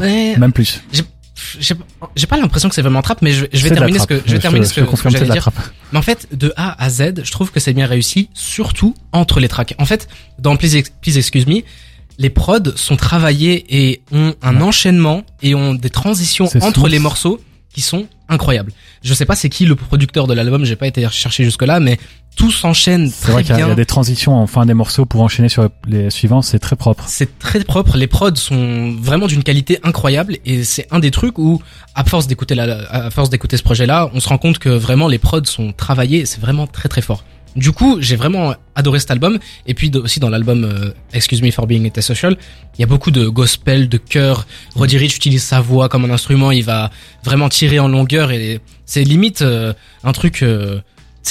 Mais 0.00 0.36
Même 0.36 0.52
plus. 0.52 0.82
j'ai 1.58 2.26
pas 2.26 2.36
l'impression 2.36 2.68
que 2.68 2.74
c'est 2.74 2.82
vraiment 2.82 3.02
trap, 3.02 3.20
mais 3.22 3.32
je, 3.32 3.46
je 3.52 3.62
vais 3.64 3.70
terminer 3.70 3.98
ce 3.98 4.06
que 4.06 4.20
je 4.24 4.32
vais 4.32 4.36
te- 4.38 4.42
terminer 4.42 4.66
ce 4.66 4.74
que, 4.74 4.84
ce 4.96 5.02
que 5.02 5.10
j'allais 5.10 5.30
dire. 5.30 5.42
trappe. 5.42 5.58
Mais 5.92 5.98
en 5.98 6.02
fait, 6.02 6.28
de 6.32 6.52
A 6.56 6.80
à 6.82 6.88
Z, 6.90 7.14
je 7.24 7.30
trouve 7.30 7.50
que 7.50 7.58
c'est 7.58 7.72
bien 7.72 7.86
réussi, 7.86 8.28
surtout 8.34 8.94
entre 9.12 9.40
les 9.40 9.48
tracks. 9.48 9.74
En 9.78 9.84
fait, 9.86 10.08
dans 10.38 10.56
Please, 10.56 10.82
Please 11.00 11.16
Excuse 11.18 11.46
Me, 11.46 11.62
les 12.18 12.30
prods 12.30 12.76
sont 12.76 12.96
travaillés 12.96 13.64
et 13.68 14.02
ont 14.12 14.34
un 14.42 14.56
Ouais. 14.56 14.62
enchaînement 14.62 15.22
et 15.42 15.54
ont 15.54 15.74
des 15.74 15.90
transitions 15.90 16.46
C'est 16.46 16.62
entre 16.62 16.88
les 16.88 16.98
morceaux 16.98 17.40
qui 17.72 17.80
sont 17.80 18.06
incroyables. 18.28 18.72
Je 19.02 19.14
sais 19.14 19.24
pas 19.24 19.34
c'est 19.34 19.48
qui 19.48 19.64
le 19.66 19.74
producteur 19.76 20.26
de 20.26 20.34
l'album, 20.34 20.64
j'ai 20.64 20.76
pas 20.76 20.86
été 20.86 21.06
chercher 21.10 21.42
jusque 21.44 21.62
là, 21.62 21.80
mais 21.80 21.98
tout 22.36 22.50
s'enchaîne 22.50 23.08
C'est 23.10 23.22
très 23.22 23.32
vrai 23.32 23.44
qu'il 23.44 23.56
y, 23.56 23.62
a- 23.62 23.70
y 23.72 23.74
des 23.74 23.84
transitions 23.86 24.34
en 24.34 24.46
fin 24.46 24.64
des 24.66 24.74
morceaux 24.74 25.04
pour 25.06 25.20
enchaîner 25.22 25.48
sur 25.48 25.68
les 25.86 26.10
suivants, 26.10 26.42
c'est 26.42 26.58
très 26.58 26.76
propre. 26.76 27.04
C'est 27.08 27.38
très 27.38 27.62
propre, 27.64 27.96
les 27.96 28.06
prods 28.06 28.36
sont 28.36 28.92
vraiment 29.00 29.26
d'une 29.26 29.42
qualité 29.42 29.78
incroyable 29.82 30.36
et 30.44 30.64
c'est 30.64 30.86
un 30.90 30.98
des 30.98 31.10
trucs 31.10 31.38
où, 31.38 31.62
à 31.94 32.04
force 32.04 32.26
d'écouter 32.26 32.54
la, 32.54 32.64
à 32.90 33.10
force 33.10 33.28
d'écouter 33.30 33.56
ce 33.56 33.62
projet-là, 33.62 34.10
on 34.14 34.20
se 34.20 34.28
rend 34.28 34.38
compte 34.38 34.58
que 34.58 34.68
vraiment 34.68 35.08
les 35.08 35.18
prods 35.18 35.44
sont 35.46 35.72
travaillés 35.72 36.20
et 36.20 36.26
c'est 36.26 36.40
vraiment 36.40 36.66
très 36.66 36.88
très 36.90 37.02
fort. 37.02 37.24
Du 37.54 37.72
coup, 37.72 37.98
j'ai 38.00 38.16
vraiment 38.16 38.54
adoré 38.74 38.98
cet 38.98 39.10
album 39.10 39.38
et 39.66 39.74
puis 39.74 39.90
aussi 39.96 40.20
dans 40.20 40.30
l'album 40.30 40.64
euh, 40.64 40.90
Excuse 41.12 41.42
Me 41.42 41.50
for 41.50 41.66
Being 41.66 41.86
Antisocial, 41.86 42.36
il 42.78 42.80
y 42.80 42.84
a 42.84 42.86
beaucoup 42.86 43.10
de 43.10 43.26
gospel, 43.28 43.88
de 43.88 43.98
chœur. 43.98 44.46
Roddy 44.74 44.96
Rich 44.96 45.16
utilise 45.16 45.42
sa 45.42 45.60
voix 45.60 45.88
comme 45.90 46.04
un 46.06 46.10
instrument, 46.10 46.50
il 46.50 46.64
va 46.64 46.90
vraiment 47.24 47.48
tirer 47.50 47.78
en 47.78 47.88
longueur 47.88 48.30
et 48.30 48.60
c'est 48.86 49.04
limite 49.04 49.42
euh, 49.42 49.74
un 50.02 50.12
truc, 50.12 50.42
euh, 50.42 50.76
tu 50.76 50.82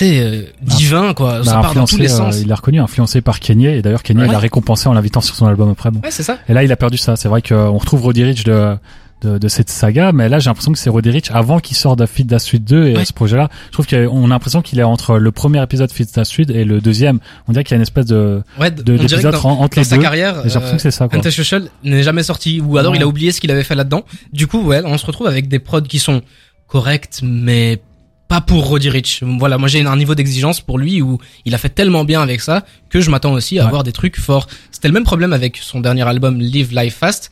sais, 0.05 0.19
euh, 0.19 0.43
divin 0.61 1.13
quoi. 1.15 1.43
Ça 1.43 1.55
Bah, 1.55 1.61
part 1.61 1.73
dans 1.73 1.85
tous 1.85 1.97
les 1.97 2.05
influencé, 2.11 2.31
sens. 2.31 2.35
euh, 2.37 2.41
il 2.43 2.47
l'a 2.49 2.55
reconnu, 2.55 2.79
influencé 2.79 3.21
par 3.21 3.39
Kanye, 3.39 3.67
et 3.67 3.81
d'ailleurs 3.81 4.03
Kanye 4.03 4.21
Ouais. 4.21 4.27
l'a 4.31 4.37
récompensé 4.39 4.87
en 4.89 4.93
l'invitant 4.93 5.21
sur 5.21 5.35
son 5.35 5.47
album 5.47 5.69
après. 5.71 5.89
Bon. 5.89 6.01
Ouais, 6.01 6.11
c'est 6.11 6.23
ça. 6.23 6.37
Et 6.47 6.53
là, 6.53 6.63
il 6.63 6.71
a 6.71 6.75
perdu 6.75 6.97
ça. 6.97 7.15
C'est 7.15 7.27
vrai 7.29 7.41
qu'on 7.41 7.77
retrouve 7.77 8.03
Roddy 8.03 8.23
Rich 8.23 8.43
de, 8.43 8.75
de, 9.21 9.37
de 9.37 9.47
cette 9.47 9.69
saga, 9.69 10.11
mais 10.11 10.29
là, 10.29 10.39
j'ai 10.39 10.49
l'impression 10.49 10.71
que 10.71 10.77
c'est 10.77 10.89
Roddy 10.89 11.09
Rich 11.11 11.31
avant 11.31 11.59
qu'il 11.59 11.77
sorte 11.77 11.99
de 11.99 12.05
Feed 12.05 12.27
the 12.35 12.39
Suite 12.39 12.63
2 12.65 12.87
et 12.87 12.97
Ouais. 12.97 13.05
ce 13.05 13.13
projet-là. 13.13 13.49
Je 13.67 13.71
trouve 13.73 13.87
qu'on 13.87 14.25
a 14.25 14.27
l'impression 14.27 14.61
qu'il 14.61 14.79
est 14.79 14.83
entre 14.83 15.17
le 15.17 15.31
premier 15.31 15.61
épisode 15.61 15.91
Feed 15.91 16.11
the 16.11 16.23
Suite 16.23 16.49
et 16.49 16.63
le 16.65 16.81
deuxième. 16.81 17.19
On 17.47 17.51
dirait 17.51 17.63
qu'il 17.63 17.71
y 17.71 17.75
a 17.75 17.77
une 17.77 17.81
espèce 17.83 18.05
de, 18.07 18.41
Ouais, 18.59 18.71
de, 18.71 18.81
d'épisode 18.81 19.31
dans, 19.31 19.37
entre 19.59 19.75
dans 19.75 19.81
les 19.81 19.83
sa 19.83 19.95
deux. 19.95 20.01
carrière, 20.01 20.35
J'ai 20.43 20.49
l'impression 20.49 20.73
euh, 20.73 20.75
que 20.75 20.81
c'est 20.81 20.91
ça, 20.91 21.07
quoi. 21.07 21.19
Antisocial 21.19 21.69
n'est 21.83 22.03
jamais 22.03 22.23
sorti 22.23 22.61
ou 22.61 22.77
alors 22.77 22.95
il 22.95 23.01
a 23.03 23.07
oublié 23.07 23.31
ce 23.31 23.39
qu'il 23.41 23.51
avait 23.51 23.63
fait 23.63 23.75
là-dedans. 23.75 24.03
Du 24.33 24.47
coup, 24.47 24.61
ouais, 24.63 24.81
on 24.85 24.97
se 24.97 25.05
retrouve 25.05 25.27
avec 25.27 25.47
des 25.47 25.59
prods 25.59 25.81
qui 25.81 25.99
sont 25.99 26.21
corrects 26.67 27.19
mais 27.23 27.81
pas 28.27 28.39
pour 28.41 28.65
Roddy 28.65 28.89
Rich. 28.89 29.23
Voilà, 29.39 29.57
moi 29.57 29.67
j'ai 29.67 29.85
un 29.85 29.97
niveau 29.97 30.15
d'exigence 30.15 30.61
pour 30.61 30.77
lui 30.79 31.01
où 31.01 31.17
il 31.43 31.53
a 31.53 31.57
fait 31.57 31.67
tellement 31.69 32.05
bien 32.05 32.21
avec 32.21 32.39
ça 32.39 32.63
que 32.89 33.01
je 33.01 33.11
m'attends 33.11 33.33
aussi 33.33 33.59
à 33.59 33.63
Ouais. 33.63 33.67
avoir 33.67 33.83
des 33.83 33.91
trucs 33.91 34.17
forts. 34.17 34.47
C'était 34.71 34.87
le 34.87 34.93
même 34.93 35.03
problème 35.03 35.33
avec 35.33 35.57
son 35.57 35.81
dernier 35.81 36.07
album 36.07 36.39
Live 36.39 36.71
Life 36.73 36.95
Fast. 36.95 37.29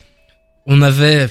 On 0.66 0.82
avait 0.82 1.28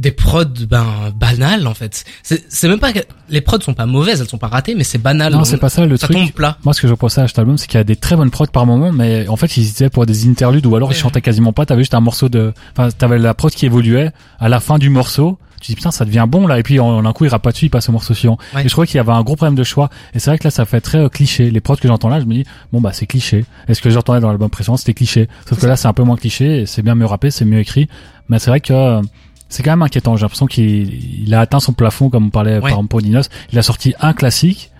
des 0.00 0.10
prods 0.10 0.44
ben 0.68 0.84
banales 1.14 1.66
en 1.66 1.74
fait. 1.74 2.04
C'est 2.22 2.44
c'est 2.48 2.68
même 2.68 2.78
pas 2.80 2.92
que 2.92 3.00
les 3.28 3.40
prods 3.40 3.60
sont 3.60 3.74
pas 3.74 3.86
mauvaises, 3.86 4.20
elles 4.20 4.28
sont 4.28 4.38
pas 4.38 4.48
ratées 4.48 4.74
mais 4.74 4.84
c'est 4.84 4.98
banal. 4.98 5.32
Non, 5.32 5.40
On- 5.40 5.44
c'est 5.44 5.58
pas 5.58 5.68
ça 5.68 5.86
le 5.86 5.96
ça 5.96 6.06
truc. 6.08 6.16
tombe 6.18 6.32
plat. 6.32 6.56
Moi, 6.64 6.74
ce 6.74 6.80
que 6.80 6.88
je 6.88 6.92
reprochais 6.92 7.20
à 7.20 7.28
cet 7.28 7.38
album, 7.38 7.58
c'est 7.58 7.66
qu'il 7.66 7.78
y 7.78 7.80
a 7.80 7.84
des 7.84 7.96
très 7.96 8.16
bonnes 8.16 8.30
prods 8.30 8.46
par 8.46 8.66
moment, 8.66 8.92
mais 8.92 9.28
en 9.28 9.36
fait, 9.36 9.56
ils 9.56 9.68
étaient 9.68 9.90
pour 9.90 10.06
des 10.06 10.28
interludes 10.28 10.66
ou 10.66 10.74
alors 10.74 10.90
ils 10.92 10.96
chantaient 10.96 11.20
quasiment 11.20 11.52
pas. 11.52 11.66
T'avais 11.66 11.82
juste 11.82 11.94
un 11.94 12.00
morceau 12.00 12.28
de, 12.28 12.52
enfin, 12.76 12.90
t'avais 12.90 13.18
la 13.18 13.34
prod 13.34 13.52
qui 13.52 13.66
évoluait 13.66 14.10
à 14.38 14.48
la 14.48 14.60
fin 14.60 14.78
du 14.78 14.90
morceau. 14.90 15.38
Tu 15.60 15.72
dis 15.72 15.76
putain, 15.76 15.90
ça 15.90 16.06
devient 16.06 16.24
bon 16.26 16.46
là, 16.46 16.58
et 16.58 16.62
puis 16.62 16.80
en, 16.80 16.86
en 16.88 17.04
un 17.04 17.12
coup, 17.12 17.26
il 17.26 17.28
rappe 17.28 17.42
pas 17.42 17.52
dessus, 17.52 17.66
il 17.66 17.68
passe 17.68 17.86
au 17.90 17.92
morceau 17.92 18.14
suivant. 18.14 18.38
Ouais. 18.54 18.64
Et 18.64 18.68
je 18.68 18.72
crois 18.72 18.86
qu'il 18.86 18.96
y 18.96 18.98
avait 18.98 19.12
un 19.12 19.20
gros 19.22 19.36
problème 19.36 19.56
de 19.56 19.62
choix. 19.62 19.90
Et 20.14 20.18
c'est 20.18 20.30
vrai 20.30 20.38
que 20.38 20.44
là, 20.44 20.50
ça 20.50 20.64
fait 20.64 20.80
très 20.80 20.96
euh, 20.96 21.08
cliché. 21.10 21.50
Les 21.50 21.60
prods 21.60 21.76
que 21.76 21.86
j'entends 21.86 22.08
là, 22.08 22.18
je 22.18 22.24
me 22.24 22.32
dis 22.32 22.44
bon 22.72 22.80
bah 22.80 22.92
c'est 22.94 23.04
cliché. 23.06 23.44
Et 23.68 23.74
ce 23.74 23.82
que 23.82 23.90
j'entendais 23.90 24.20
dans 24.20 24.28
l'album 24.28 24.48
précédent, 24.48 24.78
c'était 24.78 24.94
cliché. 24.94 25.28
Sauf 25.46 25.60
que 25.60 25.66
là, 25.66 25.76
c'est 25.76 25.86
un 25.88 25.92
peu 25.92 26.02
moins 26.02 26.16
cliché. 26.16 26.64
C'est 26.64 26.80
bien 26.80 26.94
mieux 26.94 27.04
rappé, 27.04 27.30
c'est 27.30 27.44
mieux 27.44 27.58
écrit. 27.58 27.88
Mais 28.30 28.38
c'est 28.38 28.48
vrai 28.48 28.60
que 28.60 28.72
euh, 28.72 29.02
c'est 29.50 29.62
quand 29.62 29.72
même 29.72 29.82
inquiétant. 29.82 30.16
J'ai 30.16 30.22
l'impression 30.22 30.46
qu'il 30.46 31.22
il 31.26 31.34
a 31.34 31.40
atteint 31.40 31.60
son 31.60 31.74
plafond, 31.74 32.08
comme 32.08 32.26
on 32.26 32.30
parlait 32.30 32.54
Ouais. 32.54 32.60
par 32.60 32.68
exemple 32.70 32.88
pour 32.88 33.02
Dinos. 33.02 33.28
Il 33.52 33.58
a 33.58 33.62
sorti 33.62 33.94
un 34.00 34.12
classique. 34.14 34.70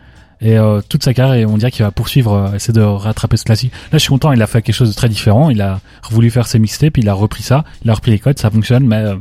Et 0.42 0.56
euh, 0.56 0.80
toute 0.88 1.04
sa 1.04 1.12
carrière, 1.12 1.34
et 1.34 1.44
on 1.44 1.58
dirait 1.58 1.70
qu'il 1.70 1.84
va 1.84 1.90
poursuivre, 1.90 2.32
euh, 2.32 2.54
essayer 2.56 2.72
de 2.72 2.80
rattraper 2.80 3.36
ce 3.36 3.44
classique. 3.44 3.72
Là, 3.92 3.98
je 3.98 3.98
suis 3.98 4.08
content, 4.08 4.32
il 4.32 4.40
a 4.40 4.46
fait 4.46 4.62
quelque 4.62 4.74
chose 4.74 4.88
de 4.88 4.94
très 4.94 5.10
différent. 5.10 5.50
Il 5.50 5.60
a 5.60 5.80
voulu 6.10 6.30
faire 6.30 6.46
ses 6.46 6.58
mixtapes, 6.58 6.96
il 6.96 7.10
a 7.10 7.12
repris 7.12 7.42
ça, 7.42 7.62
il 7.84 7.90
a 7.90 7.94
repris 7.94 8.12
les 8.12 8.18
codes, 8.18 8.38
ça 8.38 8.50
fonctionne, 8.50 8.86
mais 8.86 8.96
euh, 8.96 9.16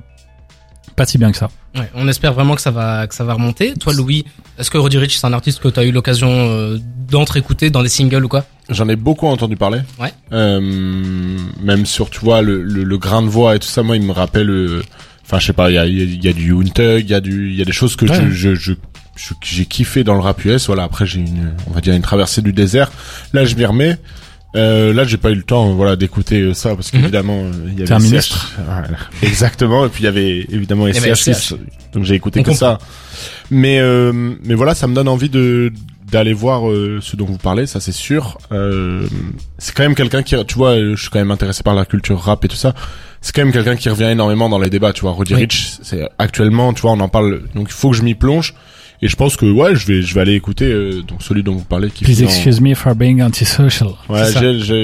pas 0.95 1.05
si 1.05 1.17
bien 1.17 1.29
que 1.33 1.37
ça. 1.37 1.49
Ouais, 1.75 1.89
on 1.93 2.07
espère 2.07 2.31
vraiment 2.33 2.55
que 2.55 2.61
ça 2.61 2.71
va 2.71 3.05
que 3.05 3.13
ça 3.13 3.25
va 3.25 3.33
remonter. 3.33 3.73
Toi, 3.73 3.91
Louis, 3.93 4.23
est-ce 4.57 4.71
que 4.71 4.77
Roddy 4.77 4.97
Rich 4.97 5.17
c'est 5.17 5.27
un 5.27 5.33
artiste 5.33 5.59
que 5.59 5.67
tu 5.67 5.77
as 5.77 5.83
eu 5.83 5.91
l'occasion 5.91 6.29
euh, 6.31 6.77
d'entre-écouter 7.11 7.69
dans 7.69 7.83
des 7.83 7.89
singles 7.89 8.23
ou 8.23 8.29
quoi? 8.29 8.45
J'en 8.69 8.87
ai 8.87 8.95
beaucoup 8.95 9.27
entendu 9.27 9.57
parler. 9.57 9.81
Ouais. 9.99 10.13
Euh, 10.31 10.61
même 11.61 11.85
sur, 11.85 12.09
tu 12.09 12.21
vois, 12.21 12.41
le, 12.41 12.63
le, 12.63 12.85
le 12.85 12.97
grain 12.97 13.21
de 13.23 13.27
voix 13.27 13.57
et 13.57 13.59
tout 13.59 13.67
ça, 13.67 13.83
moi, 13.83 13.97
il 13.97 14.03
me 14.03 14.13
rappelle... 14.13 14.49
Enfin, 15.29 15.37
je 15.39 15.45
sais 15.45 15.53
pas, 15.53 15.69
il 15.69 15.75
y 15.75 15.77
a, 15.77 15.85
y 15.85 16.01
a- 16.01 16.03
il 16.03 16.25
y 16.25 16.27
a 16.27 16.33
du 16.33 16.53
Untug, 16.53 17.03
il 17.05 17.09
y 17.09 17.13
a 17.13 17.21
du, 17.21 17.51
il 17.51 17.55
y 17.55 17.61
a 17.61 17.65
des 17.65 17.71
choses 17.71 17.95
que 17.95 18.05
Ouais. 18.05 18.19
je, 18.31 18.55
je, 18.55 18.73
je, 19.15 19.33
j'ai 19.43 19.65
kiffé 19.65 20.03
dans 20.03 20.15
le 20.15 20.21
rap 20.21 20.43
US. 20.43 20.65
Voilà, 20.65 20.83
après 20.83 21.05
j'ai 21.05 21.19
une, 21.19 21.53
on 21.67 21.71
va 21.71 21.81
dire 21.81 21.93
une 21.93 22.01
traversée 22.01 22.41
du 22.41 22.51
désert. 22.51 22.91
Là, 23.33 23.45
je 23.45 23.55
m'y 23.55 23.65
remets. 23.65 23.97
Euh, 24.55 24.91
là, 24.95 25.03
j'ai 25.03 25.17
pas 25.17 25.29
eu 25.29 25.35
le 25.35 25.43
temps, 25.43 25.75
voilà, 25.75 25.95
d'écouter 25.95 26.41
euh, 26.41 26.55
ça 26.55 26.73
parce 26.75 26.91
Mhm. 26.91 27.01
qu'évidemment, 27.01 27.43
euh, 27.43 27.51
il 27.67 27.79
y 27.79 27.83
avait 27.83 27.91
un 27.91 27.99
CH 27.99 28.03
ministre. 28.11 28.51
Voilà. 28.65 28.87
Exactement. 29.21 29.85
Et 29.85 29.89
puis 29.89 30.01
il 30.01 30.05
y 30.05 30.07
avait 30.07 30.39
évidemment 30.49 30.87
Il 30.87 30.95
y 30.95 30.97
avait 30.97 31.11
SCH6, 31.11 31.55
donc 31.93 32.03
j'ai 32.05 32.15
écouté 32.15 32.39
On 32.39 32.43
que 32.43 32.53
ça. 32.53 32.79
Mais 33.51 33.79
euh, 33.79 34.11
mais 34.43 34.55
voilà, 34.55 34.73
ça 34.73 34.87
me 34.87 34.95
donne 34.95 35.07
envie 35.07 35.29
de 35.29 35.71
d'aller 36.11 36.33
voir 36.33 36.67
euh, 36.67 36.97
ce 37.03 37.15
dont 37.15 37.25
vous 37.25 37.37
parlez, 37.37 37.67
ça 37.67 37.79
c'est 37.79 37.91
sûr. 37.91 38.39
Euh, 38.51 39.05
c'est 39.59 39.75
quand 39.75 39.83
même 39.83 39.93
quelqu'un 39.93 40.23
qui, 40.23 40.35
tu 40.47 40.55
vois, 40.55 40.75
je 40.79 40.95
suis 40.95 41.09
quand 41.11 41.19
même 41.19 41.29
intéressé 41.29 41.61
par 41.61 41.75
la 41.75 41.85
culture 41.85 42.19
rap 42.19 42.43
et 42.43 42.47
tout 42.47 42.55
ça. 42.55 42.73
C'est 43.21 43.35
quand 43.35 43.43
même 43.43 43.51
quelqu'un 43.53 43.75
qui 43.75 43.89
revient 43.89 44.05
énormément 44.11 44.47
dans 44.49 44.59
les 44.59 44.69
débats, 44.69 44.93
tu 44.93 45.01
vois. 45.01 45.11
Roddy 45.11 45.33
Oui. 45.33 45.41
Rich, 45.41 45.77
c'est 45.81 46.07
actuellement, 46.17 46.73
tu 46.73 46.81
vois, 46.81 46.91
on 46.91 46.99
en 46.99 47.09
parle, 47.09 47.41
donc 47.55 47.67
il 47.69 47.73
faut 47.73 47.91
que 47.91 47.97
je 47.97 48.03
m'y 48.03 48.15
plonge. 48.15 48.53
Et 49.01 49.07
je 49.07 49.15
pense 49.15 49.37
que 49.37 49.45
ouais, 49.49 49.75
je 49.77 49.87
vais 49.87 50.01
je 50.01 50.13
vais 50.13 50.19
aller 50.19 50.33
écouter 50.33 50.65
euh, 50.65 51.01
donc 51.03 51.21
celui 51.23 51.41
dont 51.41 51.53
vous 51.55 51.63
parlez 51.63 51.89
qui 51.89 52.03
Please 52.03 52.15
finit 52.17 52.27
en- 52.27 52.31
excuse 52.31 52.59
me 52.59 52.75
for 52.75 52.95
being 52.95 53.21
antisocial. 53.21 53.91
Ouais, 54.09 54.25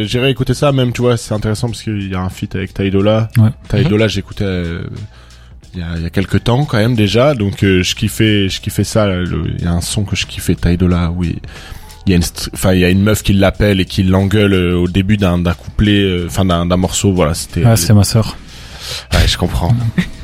j'irai 0.05 0.29
écouter 0.29 0.53
ça 0.53 0.71
même, 0.71 0.93
tu 0.93 1.01
vois, 1.01 1.17
c'est 1.17 1.33
intéressant 1.33 1.67
parce 1.67 1.83
qu'il 1.83 2.09
y 2.09 2.15
a 2.15 2.21
un 2.21 2.29
feat 2.29 2.55
avec 2.55 2.73
Taidola. 2.73 3.29
Ouais. 3.37 3.49
Taidola, 3.67 4.07
j'écoutais 4.07 4.45
euh, 4.45 4.83
il 5.73 5.81
y 5.81 5.83
a, 5.83 5.87
il 5.97 6.03
y 6.03 6.05
a 6.05 6.09
quelques 6.09 6.45
temps 6.45 6.63
quand 6.63 6.77
même 6.77 6.95
déjà, 6.95 7.33
donc 7.33 7.61
euh, 7.65 7.83
je 7.83 7.93
kiffais, 7.95 8.47
je 8.47 8.61
kiffais 8.61 8.85
ça. 8.85 9.09
Il 9.21 9.61
y 9.61 9.67
a 9.67 9.71
un 9.71 9.81
son 9.81 10.03
que 10.05 10.15
je 10.15 10.25
kiffais, 10.25 10.55
Taidola, 10.55 11.11
oui. 11.11 11.35
Il 12.07 12.11
y 12.11 12.13
a 12.13 12.17
une, 12.17 12.23
enfin, 12.53 12.73
il 12.73 12.79
y 12.79 12.85
a 12.85 12.89
une 12.89 13.01
meuf 13.01 13.23
qui 13.23 13.33
l'appelle 13.33 13.79
et 13.79 13.85
qui 13.85 14.03
l'engueule 14.03 14.53
euh, 14.53 14.77
au 14.77 14.87
début 14.87 15.17
d'un 15.17 15.39
d'un 15.39 15.53
couplet, 15.53 16.01
euh, 16.03 16.25
enfin 16.27 16.45
d'un 16.45 16.65
d'un 16.65 16.77
morceau, 16.77 17.11
voilà, 17.13 17.33
c'était. 17.33 17.63
Ah, 17.65 17.75
c'est 17.75 17.93
ma 17.93 18.03
sœur. 18.03 18.37
ouais, 19.13 19.27
je 19.27 19.37
comprends. 19.37 19.75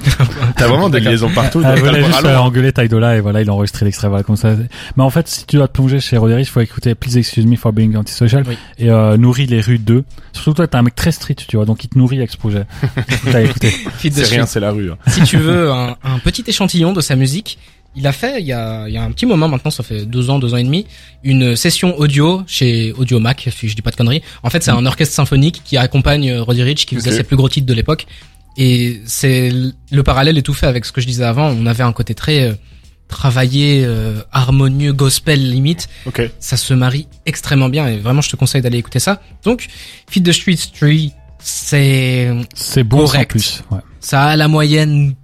T'as 0.57 0.67
vraiment 0.67 0.89
des 0.89 0.99
liaisons 0.99 1.29
partout. 1.33 1.61
Elle 1.65 1.79
voulait 1.79 2.03
juste 2.03 2.23
euh, 2.25 2.37
engueuler 2.37 2.71
Taidola 2.71 3.17
et 3.17 3.19
voilà, 3.21 3.41
il 3.41 3.49
a 3.49 3.53
enregistré 3.53 3.85
l'extrait, 3.85 4.07
voilà, 4.09 4.23
comme 4.23 4.35
ça. 4.35 4.55
Mais 4.95 5.03
en 5.03 5.09
fait, 5.09 5.27
si 5.27 5.45
tu 5.45 5.55
dois 5.57 5.67
te 5.67 5.73
plonger 5.73 5.99
chez 5.99 6.17
Roderick, 6.17 6.47
il 6.47 6.49
faut 6.51 6.59
écouter 6.61 6.93
Please 6.95 7.17
Excuse 7.17 7.45
Me 7.47 7.55
for 7.55 7.73
Being 7.73 7.95
Antisocial 7.95 8.43
Oui. 8.47 8.57
et 8.77 8.89
euh, 8.91 9.17
Nourrit 9.17 9.47
les 9.47 9.61
rues 9.61 9.79
2. 9.79 10.03
Surtout 10.33 10.53
toi, 10.53 10.67
t'es 10.67 10.75
un 10.77 10.81
mec 10.83 10.95
très 10.95 11.11
street, 11.11 11.35
tu 11.47 11.55
vois, 11.55 11.65
donc 11.65 11.83
il 11.83 11.87
te 11.89 11.97
nourrit 11.97 12.17
avec 12.19 12.29
ce 12.31 12.37
projet. 12.37 12.65
T'as 13.31 13.41
écouté. 13.41 13.73
C'est 13.99 14.23
rien, 14.25 14.45
c'est 14.45 14.59
la 14.59 14.71
rue. 14.71 14.91
hein. 14.91 14.97
si 15.07 15.21
tu 15.23 15.37
veux 15.37 15.71
un, 15.71 15.95
un 16.03 16.19
petit 16.23 16.43
échantillon 16.47 16.93
de 16.93 17.01
sa 17.01 17.15
musique, 17.15 17.57
il 17.95 18.07
a 18.07 18.11
fait 18.13 18.39
il 18.39 18.45
y 18.47 18.53
a, 18.53 18.87
il 18.87 18.93
y 18.93 18.97
a 18.97 19.03
un 19.03 19.11
petit 19.11 19.25
moment 19.25 19.47
maintenant, 19.47 19.71
ça 19.71 19.83
fait 19.83 20.05
deux 20.05 20.29
ans, 20.29 20.39
deux 20.39 20.53
ans 20.53 20.57
et 20.57 20.63
demi, 20.63 20.85
une 21.23 21.55
session 21.55 21.97
audio 21.99 22.43
chez 22.47 22.93
Audio 22.93 23.19
Mac, 23.19 23.49
si 23.55 23.67
je 23.67 23.75
dis 23.75 23.81
pas 23.81 23.91
de 23.91 23.95
conneries. 23.97 24.21
En 24.43 24.49
fait, 24.49 24.63
c'est 24.63 24.71
un 24.71 24.85
orchestre 24.85 25.13
symphonique 25.15 25.61
qui 25.65 25.77
accompagne 25.77 26.29
euh, 26.29 26.43
Roddy 26.43 26.63
Rich, 26.63 26.85
qui 26.85 26.95
faisait 26.95 27.11
ses 27.11 27.23
plus 27.23 27.35
gros 27.35 27.49
titres 27.49 27.67
de 27.67 27.73
l'époque. 27.73 28.07
Et 28.57 29.01
c'est 29.05 29.51
le 29.91 30.03
parallèle 30.03 30.37
est 30.37 30.41
tout 30.41 30.53
fait 30.53 30.67
avec 30.67 30.85
ce 30.85 30.91
que 30.91 31.01
je 31.01 31.07
disais 31.07 31.23
avant. 31.23 31.47
On 31.49 31.65
avait 31.65 31.83
un 31.83 31.93
côté 31.93 32.15
très 32.15 32.49
euh, 32.49 32.53
travaillé, 33.07 33.83
euh, 33.85 34.21
harmonieux, 34.31 34.93
gospel 34.93 35.49
limite. 35.51 35.89
Ok. 36.05 36.21
Ça 36.39 36.57
se 36.57 36.73
marie 36.73 37.07
extrêmement 37.25 37.69
bien 37.69 37.87
et 37.87 37.97
vraiment 37.97 38.21
je 38.21 38.29
te 38.29 38.35
conseille 38.35 38.61
d'aller 38.61 38.77
écouter 38.77 38.99
ça. 38.99 39.21
Donc, 39.43 39.67
Feed 40.09 40.25
the 40.25 40.31
Streets 40.31 40.71
3, 40.77 40.89
c'est 41.39 42.31
C'est 42.53 42.83
bon 42.83 42.99
Correct. 42.99 43.31
plus. 43.31 43.63
Ouais. 43.71 43.79
ça 43.99 44.23
a 44.25 44.35
la 44.35 44.47
moyenne 44.47 45.15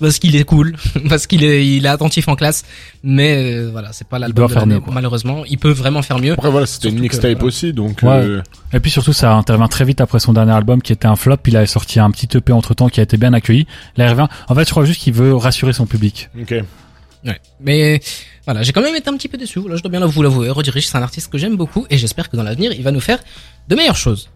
parce 0.00 0.18
qu'il 0.18 0.34
est 0.36 0.44
cool, 0.44 0.74
parce 1.08 1.26
qu'il 1.26 1.44
est, 1.44 1.66
il 1.66 1.84
est 1.86 1.88
attentif 1.88 2.26
en 2.28 2.34
classe, 2.36 2.64
mais 3.02 3.54
euh, 3.54 3.68
voilà, 3.70 3.92
c'est 3.92 4.06
pas 4.08 4.18
l'album 4.18 4.46
doit 4.46 4.48
de 4.48 4.52
faire 4.52 4.66
l'année, 4.66 4.82
malheureusement. 4.92 5.44
Il 5.48 5.58
peut 5.58 5.70
vraiment 5.70 6.02
faire 6.02 6.18
mieux. 6.18 6.32
Après 6.32 6.50
voilà, 6.50 6.66
c'était 6.66 6.88
une 6.88 6.98
mixtape 7.00 7.32
voilà. 7.32 7.44
aussi, 7.44 7.72
donc 7.72 8.00
Ouais. 8.02 8.08
euh, 8.08 8.42
Et 8.72 8.80
puis 8.80 8.90
surtout, 8.90 9.12
ça 9.12 9.32
intervient 9.34 9.68
très 9.68 9.84
vite 9.84 10.00
après 10.00 10.18
son 10.18 10.32
dernier 10.32 10.52
album 10.52 10.82
qui 10.82 10.92
était 10.92 11.06
un 11.06 11.16
flop. 11.16 11.36
Il 11.46 11.56
avait 11.56 11.66
sorti 11.66 12.00
un 12.00 12.10
petit 12.10 12.28
EP 12.36 12.52
entre 12.52 12.74
temps 12.74 12.88
qui 12.88 13.00
a 13.00 13.02
été 13.02 13.16
bien 13.16 13.32
accueilli. 13.32 13.66
Là, 13.96 14.06
il 14.06 14.10
revient. 14.10 14.28
En 14.48 14.54
fait, 14.54 14.64
je 14.64 14.70
crois 14.70 14.84
juste 14.84 15.00
qu'il 15.02 15.12
veut 15.12 15.34
rassurer 15.34 15.72
son 15.72 15.86
public. 15.86 16.28
ok. 16.40 16.54
Ouais. 17.26 17.38
Mais 17.60 18.00
voilà, 18.46 18.62
j'ai 18.62 18.72
quand 18.72 18.80
même 18.80 18.96
été 18.96 19.10
un 19.10 19.16
petit 19.16 19.28
peu 19.28 19.36
déçu. 19.36 19.60
Là, 19.68 19.76
je 19.76 19.82
dois 19.82 19.90
bien 19.90 20.04
vous 20.06 20.22
l'avouer. 20.22 20.48
Rodirich, 20.48 20.86
c'est 20.86 20.96
un 20.96 21.02
artiste 21.02 21.30
que 21.30 21.36
j'aime 21.36 21.56
beaucoup 21.56 21.84
et 21.90 21.98
j'espère 21.98 22.30
que 22.30 22.36
dans 22.38 22.42
l'avenir, 22.42 22.72
il 22.72 22.82
va 22.82 22.92
nous 22.92 23.00
faire 23.00 23.18
de 23.68 23.74
meilleures 23.76 23.96
choses. 23.96 24.30